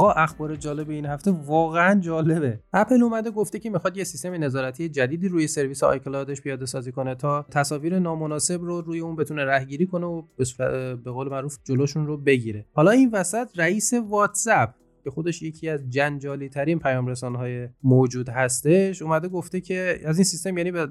آقا 0.00 0.12
اخبار 0.12 0.56
جالب 0.56 0.90
این 0.90 1.06
هفته 1.06 1.30
واقعا 1.30 2.00
جالبه. 2.00 2.60
اپل 2.72 3.02
اومده 3.02 3.30
گفته 3.30 3.58
که 3.58 3.70
می‌خواد 3.70 3.96
یه 3.96 4.04
سیستم 4.04 4.44
نظارتی 4.44 4.88
جدیدی 4.88 5.28
روی 5.28 5.46
سرویس 5.46 5.82
iCloud 5.82 6.25
ش 6.25 6.40
پیاده 6.40 6.66
سازی 6.66 6.92
کنه 6.92 7.14
تا 7.14 7.46
تصاویر 7.50 7.98
نامناسب 7.98 8.62
رو 8.62 8.80
روی 8.80 9.00
اون 9.00 9.16
بتونه 9.16 9.44
رهگیری 9.44 9.86
کنه 9.86 10.06
و 10.06 10.22
به 11.04 11.10
قول 11.10 11.28
معروف 11.28 11.58
جلوشون 11.64 12.06
رو 12.06 12.16
بگیره. 12.16 12.66
حالا 12.72 12.90
این 12.90 13.10
وسط 13.12 13.48
رئیس 13.56 13.92
واتساپ 14.08 14.70
که 15.04 15.10
خودش 15.10 15.42
یکی 15.42 15.68
از 15.68 15.90
جنجالی 15.90 16.48
ترین 16.48 16.78
پیام 16.78 17.06
رسان 17.06 17.34
های 17.34 17.68
موجود 17.82 18.28
هستش 18.28 19.02
اومده 19.02 19.28
گفته 19.28 19.60
که 19.60 20.00
از 20.04 20.18
این 20.18 20.24
سیستم 20.24 20.58
یعنی 20.58 20.72
به 20.72 20.88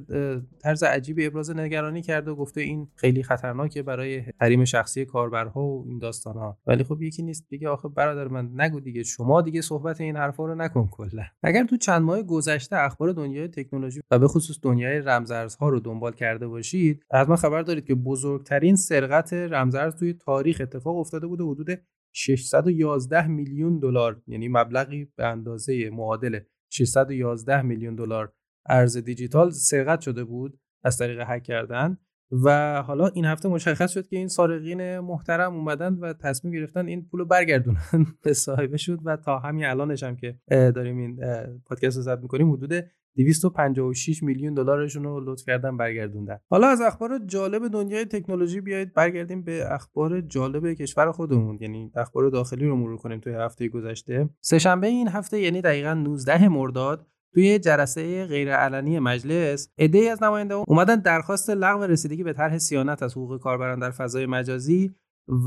طرز 0.60 0.84
عجیبی 0.84 1.26
ابراز 1.26 1.52
نگرانی 1.52 2.02
کرده 2.02 2.32
و 2.32 2.36
گفته 2.36 2.62
این 2.62 2.88
خیلی 2.96 3.24
خطرناکه 3.24 3.84
برای 3.84 4.24
حریم 4.42 4.66
شخصی 4.66 5.06
کاربرها 5.06 5.62
و 5.62 5.86
این 5.88 6.00
داستان 6.00 6.34
ها 6.34 6.58
ولی 6.68 6.84
خب 6.84 7.02
یکی 7.02 7.24
نیست 7.24 7.50
دیگه 7.50 7.70
آخه 7.70 7.90
برادر 7.90 8.28
من 8.28 8.62
نگو 8.62 8.80
دیگه 8.80 9.04
شما 9.04 9.42
دیگه 9.42 9.62
صحبت 9.62 10.02
این 10.02 10.16
حرفا 10.16 10.46
رو 10.46 10.56
نکن 10.56 10.88
کلا. 10.92 11.24
اگر 11.44 11.64
تو 11.64 11.78
چند 11.78 12.02
ماه 12.02 12.24
گذشته 12.24 12.76
اخبار 12.76 13.12
دنیای 13.12 13.48
تکنولوژی 13.48 14.02
و 14.12 14.20
به 14.20 14.28
خصوص 14.28 14.60
دنیای 14.62 15.00
رمزارزها 15.00 15.70
رو 15.70 15.80
دنبال 15.80 16.14
کرده 16.14 16.48
باشید 16.48 17.06
حتما 17.14 17.36
خبر 17.36 17.62
دارید 17.62 17.86
که 17.86 17.96
بزرگترین 17.96 18.76
سرقت 18.76 19.34
رمزارز 19.34 19.96
توی 19.96 20.14
تاریخ 20.14 20.62
اتفاق 20.62 20.98
افتاده 20.98 21.28
بوده 21.28 21.44
حدود 21.44 21.70
611 22.12 23.28
میلیون 23.28 23.80
دلار 23.80 24.22
یعنی 24.28 24.48
مبلغی 24.48 25.06
به 25.16 25.26
اندازه 25.26 25.90
معادل 25.90 26.40
611 26.70 27.62
میلیون 27.62 27.96
دلار 27.96 28.34
ارز 28.66 28.98
دیجیتال 28.98 29.50
سرقت 29.50 30.02
شده 30.02 30.24
بود 30.24 30.60
از 30.84 30.98
طریق 30.98 31.24
هک 31.28 31.44
کردن. 31.44 31.98
و 32.32 32.82
حالا 32.82 33.08
این 33.08 33.26
هفته 33.26 33.50
مشخص 33.50 33.92
شد 33.92 34.08
که 34.08 34.18
این 34.18 34.28
سارقین 34.28 35.00
محترم 35.00 35.56
اومدن 35.56 35.94
و 35.94 36.14
تصمیم 36.14 36.54
گرفتن 36.54 36.88
این 36.88 37.06
پولو 37.06 37.26
برگردونن. 37.26 38.06
به 38.24 38.34
صاحبه 38.34 38.78
شد 38.78 39.00
و 39.04 39.18
تا 39.18 39.40
همین 39.40 39.66
الانش 39.66 40.04
هم 40.04 40.16
که 40.16 40.40
داریم 40.50 40.98
این 40.98 41.20
پادکست 41.66 41.98
رو 41.98 42.04
ضبط 42.04 42.22
می‌کنیم 42.22 42.52
حدود 42.52 42.74
256 43.16 44.24
میلیون 44.24 44.54
دلارشون 44.54 45.04
رو 45.04 45.32
لطف 45.32 45.46
کردن 45.46 45.78
برگردوندن. 45.78 46.40
حالا 46.50 46.68
از 46.68 46.82
اخبار 46.82 47.20
جالب 47.26 47.68
دنیای 47.68 48.06
تکنولوژی 48.06 48.62
بیایید 48.62 48.94
برگردیم 48.94 49.44
به 49.44 49.74
اخبار 49.74 50.22
جالب 50.22 50.74
کشور 50.74 51.12
خودمون. 51.12 51.58
یعنی 51.62 51.92
اخبار 51.96 52.30
داخلی 52.30 52.66
رو 52.66 52.76
مرور 52.76 52.98
کنیم 52.98 53.20
توی 53.20 53.34
هفته 53.34 53.68
گذشته. 53.68 54.30
سهشنبه 54.42 54.88
این 54.88 55.08
هفته 55.08 55.42
یعنی 55.42 55.62
دقیقا 55.62 55.94
19 55.94 56.48
مرداد 56.48 57.08
توی 57.34 57.60
جلسه 57.60 58.26
غیرعلنی 58.26 59.00
مجلس 59.00 59.70
عده‌ای 59.78 60.10
از 60.10 60.24
نماینده 60.24 60.54
اومدن 60.54 60.96
درخواست 60.96 61.50
لغو 61.50 61.84
رسیدگی 61.84 62.24
به 62.24 62.34
طرح 62.34 62.58
سیانت 62.58 63.04
از 63.04 63.12
حقوق 63.12 63.40
کاربران 63.40 63.80
در 63.80 63.92
فضای 63.92 64.26
مجازی. 64.26 64.96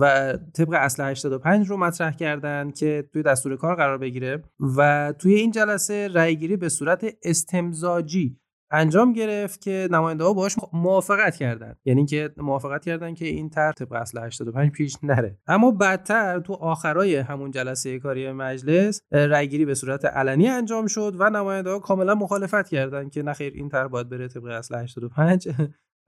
و 0.01 0.33
طبق 0.55 0.73
اصل 0.73 1.11
85 1.11 1.69
رو 1.69 1.77
مطرح 1.77 2.13
کردن 2.13 2.71
که 2.71 3.09
توی 3.13 3.23
دستور 3.23 3.57
کار 3.57 3.77
قرار 3.77 3.99
بگیره 3.99 4.43
و 4.77 5.13
توی 5.19 5.35
این 5.35 5.51
جلسه 5.51 6.09
رأیگیری 6.09 6.57
به 6.57 6.69
صورت 6.69 7.05
استمزاجی 7.23 8.43
انجام 8.73 9.13
گرفت 9.13 9.61
که 9.61 9.89
نماینده 9.91 10.25
ها 10.25 10.33
باهاش 10.33 10.57
موافقت 10.73 11.37
کردن. 11.37 11.75
یعنی 11.85 12.07
که 12.07 12.31
موافقت 12.37 12.85
کردن 12.85 13.15
که 13.15 13.25
این 13.25 13.51
طرح 13.51 13.73
طبق 13.73 13.93
اصل 13.93 14.19
85 14.19 14.71
پیش 14.71 14.97
نره. 15.03 15.39
اما 15.47 15.71
بعدتر 15.71 16.41
تو 16.41 16.53
آخرای 16.53 17.17
همون 17.17 17.51
جلسه 17.51 17.99
کاری 17.99 18.33
مجلس 18.33 19.03
رأیگیری 19.13 19.65
به 19.65 19.75
صورت 19.75 20.05
علنی 20.05 20.49
انجام 20.49 20.87
شد 20.87 21.17
و 21.19 21.31
نماینده 21.31 21.71
ها 21.71 21.79
کاملا 21.79 22.15
مخالفت 22.15 22.69
کردن 22.69 23.09
که 23.09 23.23
نخیر 23.23 23.53
این 23.57 23.69
طرح 23.69 23.87
باید 23.87 24.09
بره 24.09 24.29
طبق 24.29 24.45
اصل 24.45 24.75
85 24.75 25.49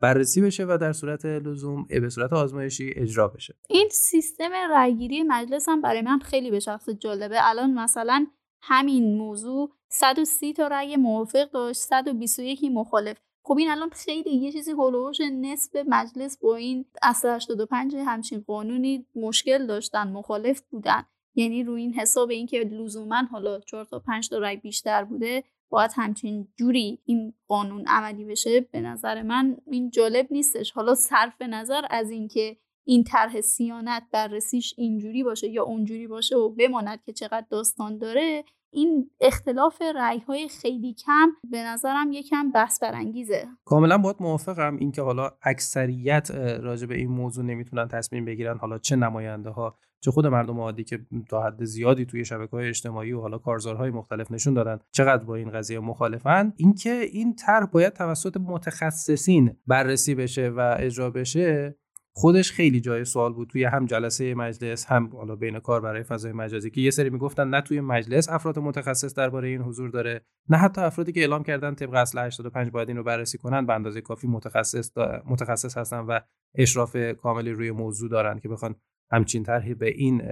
بررسی 0.01 0.41
بشه 0.41 0.65
و 0.65 0.79
در 0.81 0.93
صورت 0.93 1.25
لزوم 1.25 1.87
به 1.91 2.09
صورت 2.09 2.33
آزمایشی 2.33 2.93
اجرا 2.97 3.29
بشه. 3.29 3.55
این 3.69 3.89
سیستم 3.93 4.53
رأیگیری 4.71 5.23
مجلس 5.23 5.69
هم 5.69 5.81
برای 5.81 6.03
من 6.03 6.19
خیلی 6.19 6.51
به 6.51 6.61
شخص 6.61 6.89
جالبه. 6.89 7.49
الان 7.49 7.75
مثلا 7.75 8.27
همین 8.63 9.19
موضوع 9.19 9.73
130 9.89 10.53
تا 10.53 10.67
رأی 10.67 10.97
موافق 10.97 11.51
داشت 11.51 11.81
121 11.81 12.65
مخالف. 12.73 13.17
خب 13.43 13.57
این 13.59 13.71
الان 13.71 13.91
خیلی 13.91 14.31
یه 14.31 14.53
چیزی 14.53 14.71
هولوش 14.71 15.21
نصف 15.21 15.77
مجلس 15.89 16.39
با 16.39 16.57
این 16.57 16.85
اصل 17.03 17.29
85 17.29 17.97
همچین 17.97 18.45
قانونی 18.47 19.07
مشکل 19.15 19.67
داشتن 19.67 20.13
مخالف 20.13 20.61
بودن. 20.71 21.05
یعنی 21.35 21.65
روی 21.65 21.81
این 21.81 21.95
حساب 21.95 22.31
اینکه 22.31 22.59
لزوما 22.59 23.23
حالا 23.31 23.61
4 23.61 23.85
تا 23.85 23.99
5 23.99 24.29
تا 24.29 24.39
رأی 24.39 24.57
بیشتر 24.57 25.05
بوده 25.05 25.45
باید 25.75 25.90
همچین 25.95 26.49
جوری 26.57 26.99
این 27.04 27.35
قانون 27.49 27.85
عملی 27.87 28.25
بشه؟ 28.25 28.61
به 28.61 28.81
نظر 28.81 29.23
من 29.23 29.57
این 29.66 29.90
جالب 29.90 30.26
نیستش. 30.31 30.73
حالا 30.73 30.95
صرف 30.95 31.43
نظر 31.43 31.83
از 31.90 32.11
اینکه 32.11 32.57
این 32.85 33.05
طرح 33.05 33.41
سیانت 33.41 34.03
بررسیش 34.12 34.75
اینجوری 34.76 35.23
باشه 35.23 35.49
یا 35.49 35.62
اونجوری 35.64 36.07
باشه 36.07 36.37
و 36.37 36.49
بماند 36.49 37.03
که 37.03 37.12
چقدر 37.12 37.47
داستان 37.50 37.99
داره 37.99 38.45
این 38.71 39.11
اختلاف 39.21 39.83
رأی 39.95 40.19
های 40.19 40.49
خیلی 40.49 40.95
کم 40.95 41.29
به 41.50 41.62
نظرم 41.62 42.12
یکم 42.12 42.50
بحث 42.50 42.83
برانگیزه. 42.83 43.49
کاملا 43.64 43.99
باید 43.99 44.17
موافقم. 44.21 44.76
اینکه 44.76 45.03
حالا 45.03 45.31
اکثریت 45.43 46.31
راجع 46.61 46.87
به 46.87 46.95
این 46.95 47.11
موضوع 47.11 47.45
نمی‌تونن 47.45 47.88
تصمیم 47.88 48.25
بگیرن 48.25 48.59
حالا 48.59 48.79
چه 48.79 48.97
نماینده 48.97 49.50
ها 49.50 49.79
چه 50.00 50.11
خود 50.11 50.26
مردم 50.26 50.61
عادی 50.61 50.85
که 50.85 50.99
تا 51.29 51.43
حد 51.43 51.64
زیادی 51.64 52.07
توی 52.07 52.25
شبکه 52.25 52.50
های 52.50 52.69
اجتماعی 52.69 53.12
و 53.12 53.21
حالا 53.21 53.38
کارزارهای 53.38 53.91
مختلف 53.91 54.31
نشون 54.31 54.55
دادن 54.55 54.79
چقدر 54.93 55.25
با 55.25 55.35
این 55.35 55.50
قضیه 55.50 55.79
مخالفن. 55.79 56.53
اینکه 56.57 56.91
این 56.91 57.35
طرح 57.35 57.67
باید 57.67 57.93
توسط 57.93 58.37
متخصصین 58.37 59.57
بررسی 59.67 60.14
بشه 60.14 60.49
و 60.49 60.76
اجرا 60.79 61.11
بشه 61.11 61.76
خودش 62.16 62.52
خیلی 62.52 62.80
جای 62.80 63.04
سوال 63.04 63.33
بود 63.33 63.49
توی 63.49 63.64
هم 63.64 63.87
جلسه 63.87 64.35
مجلس 64.35 64.87
هم 64.87 65.11
حالا 65.16 65.37
بین 65.37 65.59
کار 65.59 65.80
برای 65.80 66.02
فضای 66.02 66.33
مجازی 66.33 66.71
که 66.71 66.80
یه 66.80 66.90
سری 66.90 67.11
می‌گفتن 67.11 67.49
نه 67.49 67.61
توی 67.61 67.80
مجلس 67.80 68.28
افراد 68.28 68.59
متخصص 68.59 69.14
درباره 69.14 69.49
این 69.49 69.61
حضور 69.61 69.90
داره 69.90 70.25
نه 70.49 70.56
حتی 70.56 70.80
افرادی 70.80 71.12
که 71.12 71.21
اعلام 71.21 71.42
کردن 71.42 71.75
طبق 71.75 71.94
اصل 71.94 72.18
85 72.18 72.71
باید 72.71 72.88
این 72.88 72.97
رو 72.97 73.04
بررسی 73.04 73.38
کنن 73.38 73.66
به 73.66 73.75
اندازه 73.75 74.00
کافی 74.00 74.26
متخصص 74.26 74.90
متخصص 75.26 75.78
هستن 75.78 75.99
و 75.99 76.21
اشراف 76.54 76.97
کاملی 76.97 77.50
روی 77.50 77.71
موضوع 77.71 78.11
دارن 78.11 78.38
که 78.38 78.49
بخوان 78.49 78.75
همچین 79.12 79.42
طرحی 79.42 79.75
به 79.75 79.88
این 79.88 80.23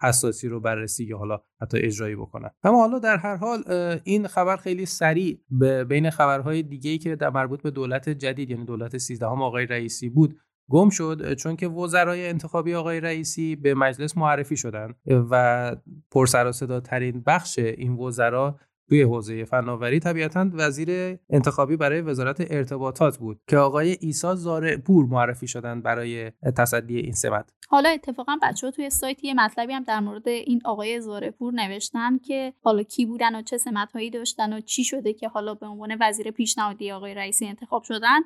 اساسی 0.00 0.48
رو 0.48 0.60
بررسی 0.60 1.04
یا 1.04 1.18
حالا 1.18 1.40
حتی 1.62 1.78
اجرایی 1.78 2.16
بکنن. 2.16 2.50
اما 2.62 2.80
حالا 2.80 2.98
در 2.98 3.16
هر 3.16 3.36
حال 3.36 3.64
این 4.04 4.26
خبر 4.26 4.56
خیلی 4.56 4.86
سریع 4.86 5.40
به 5.50 5.84
بین 5.84 6.10
خبرهای 6.10 6.62
دیگه 6.62 6.90
ای 6.90 6.98
که 6.98 7.16
در 7.16 7.30
مربوط 7.30 7.62
به 7.62 7.70
دولت 7.70 8.08
جدید 8.08 8.50
یعنی 8.50 8.64
دولت 8.64 8.98
13 8.98 9.26
آقای 9.26 9.66
رئیسی 9.66 10.08
بود 10.08 10.38
گم 10.72 10.88
شد 10.88 11.34
چون 11.34 11.56
که 11.56 11.68
وزرای 11.68 12.28
انتخابی 12.28 12.74
آقای 12.74 13.00
رئیسی 13.00 13.56
به 13.56 13.74
مجلس 13.74 14.16
معرفی 14.16 14.56
شدند 14.56 14.94
و 15.06 15.76
پرسر 16.10 16.46
و 16.68 16.80
ترین 16.80 17.22
بخش 17.26 17.58
این 17.58 17.96
وزرا 17.96 18.58
توی 18.88 19.02
حوزه 19.02 19.44
فناوری 19.44 20.00
طبیعتا 20.00 20.50
وزیر 20.52 21.18
انتخابی 21.30 21.76
برای 21.76 22.00
وزارت 22.00 22.36
ارتباطات 22.50 23.18
بود 23.18 23.40
که 23.48 23.56
آقای 23.56 23.96
ایسا 24.00 24.34
زارع 24.34 24.76
پور 24.76 25.06
معرفی 25.06 25.46
شدن 25.46 25.82
برای 25.82 26.30
تصدی 26.56 26.96
این 26.96 27.12
سمت 27.12 27.52
حالا 27.68 27.88
اتفاقا 27.88 28.36
بچه 28.42 28.66
ها 28.66 28.70
توی 28.70 28.90
سایت 28.90 29.24
یه 29.24 29.34
مطلبی 29.34 29.72
هم 29.72 29.82
در 29.82 30.00
مورد 30.00 30.28
این 30.28 30.60
آقای 30.64 31.00
زارع 31.00 31.30
پور 31.30 31.52
نوشتن 31.52 32.18
که 32.18 32.52
حالا 32.62 32.82
کی 32.82 33.06
بودن 33.06 33.34
و 33.34 33.42
چه 33.42 33.58
سمت 33.58 33.92
هایی 33.92 34.10
داشتن 34.10 34.52
و 34.52 34.60
چی 34.60 34.84
شده 34.84 35.12
که 35.12 35.28
حالا 35.28 35.54
به 35.54 35.66
عنوان 35.66 35.96
وزیر 36.00 36.30
پیشنهادی 36.30 36.92
آقای 36.92 37.14
رئیسی 37.14 37.46
انتخاب 37.46 37.82
شدن. 37.82 38.20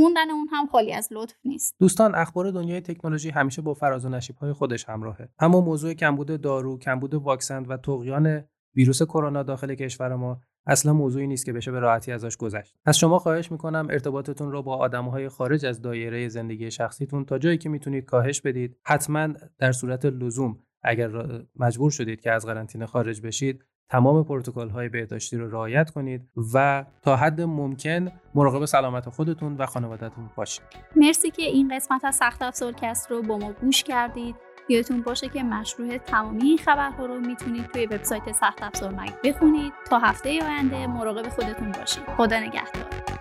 موندن 0.00 0.30
اون 0.30 0.48
هم 0.52 0.66
خالی 0.66 0.92
از 0.92 1.08
لطف 1.10 1.36
نیست. 1.44 1.76
دوستان 1.78 2.14
اخبار 2.14 2.50
دنیای 2.50 2.80
تکنولوژی 2.80 3.30
همیشه 3.30 3.62
با 3.62 3.74
فراز 3.74 4.04
و 4.04 4.08
نشیب 4.08 4.36
های 4.36 4.52
خودش 4.52 4.88
همراهه. 4.88 5.28
اما 5.38 5.60
موضوع 5.60 5.94
کمبود 5.94 6.40
دارو 6.40 6.78
کمبود 6.78 7.14
واکسن 7.14 7.62
و 7.62 7.76
طغیان 7.76 8.44
ویروس 8.76 9.02
کرونا 9.02 9.42
داخل 9.42 9.74
کشور 9.74 10.14
ما 10.14 10.40
اصلا 10.66 10.92
موضوعی 10.92 11.26
نیست 11.26 11.46
که 11.46 11.52
بشه 11.52 11.70
به 11.70 11.80
راحتی 11.80 12.12
ازش 12.12 12.36
گذشت. 12.36 12.76
از 12.84 12.98
شما 12.98 13.18
خواهش 13.18 13.52
می‌کنم 13.52 13.86
ارتباطتون 13.90 14.52
رو 14.52 14.62
با 14.62 14.76
آدمهای 14.76 15.28
خارج 15.28 15.66
از 15.66 15.82
دایره 15.82 16.28
زندگی 16.28 16.70
شخصیتون 16.70 17.24
تا 17.24 17.38
جایی 17.38 17.58
که 17.58 17.68
می‌تونید 17.68 18.04
کاهش 18.04 18.40
بدید. 18.40 18.76
حتما 18.84 19.28
در 19.58 19.72
صورت 19.72 20.04
لزوم 20.04 20.58
اگر 20.82 21.10
مجبور 21.56 21.90
شدید 21.90 22.20
که 22.20 22.32
از 22.32 22.46
قرنطینه 22.46 22.86
خارج 22.86 23.20
بشید 23.20 23.64
تمام 23.90 24.24
پروتکل 24.24 24.68
های 24.68 24.88
بهداشتی 24.88 25.36
رو 25.36 25.50
رعایت 25.50 25.90
کنید 25.90 26.28
و 26.54 26.84
تا 27.02 27.16
حد 27.16 27.40
ممکن 27.40 28.12
مراقب 28.34 28.64
سلامت 28.64 29.08
خودتون 29.08 29.56
و 29.56 29.66
خانوادهتون 29.66 30.30
باشید. 30.36 30.64
مرسی 30.96 31.30
که 31.30 31.42
این 31.42 31.76
قسمت 31.76 32.04
از 32.04 32.14
سخت 32.14 32.42
افزارکست 32.42 33.10
رو 33.10 33.22
با 33.22 33.38
ما 33.38 33.52
گوش 33.52 33.82
کردید. 33.82 34.36
یادتون 34.68 35.02
باشه 35.02 35.28
که 35.28 35.42
مشروع 35.42 35.98
تمامی 35.98 36.42
این 36.42 36.58
خبرها 36.58 37.06
رو 37.06 37.20
می‌تونید 37.20 37.66
توی 37.66 37.86
وبسایت 37.86 38.32
سخت 38.32 38.62
افزار 38.62 38.94
مگ 38.94 39.12
بخونید. 39.24 39.72
تا 39.90 39.98
هفته 39.98 40.28
آینده 40.28 40.86
مراقب 40.86 41.28
خودتون 41.28 41.72
باشید. 41.72 42.04
خدا 42.16 42.40
نگهدار. 42.40 43.19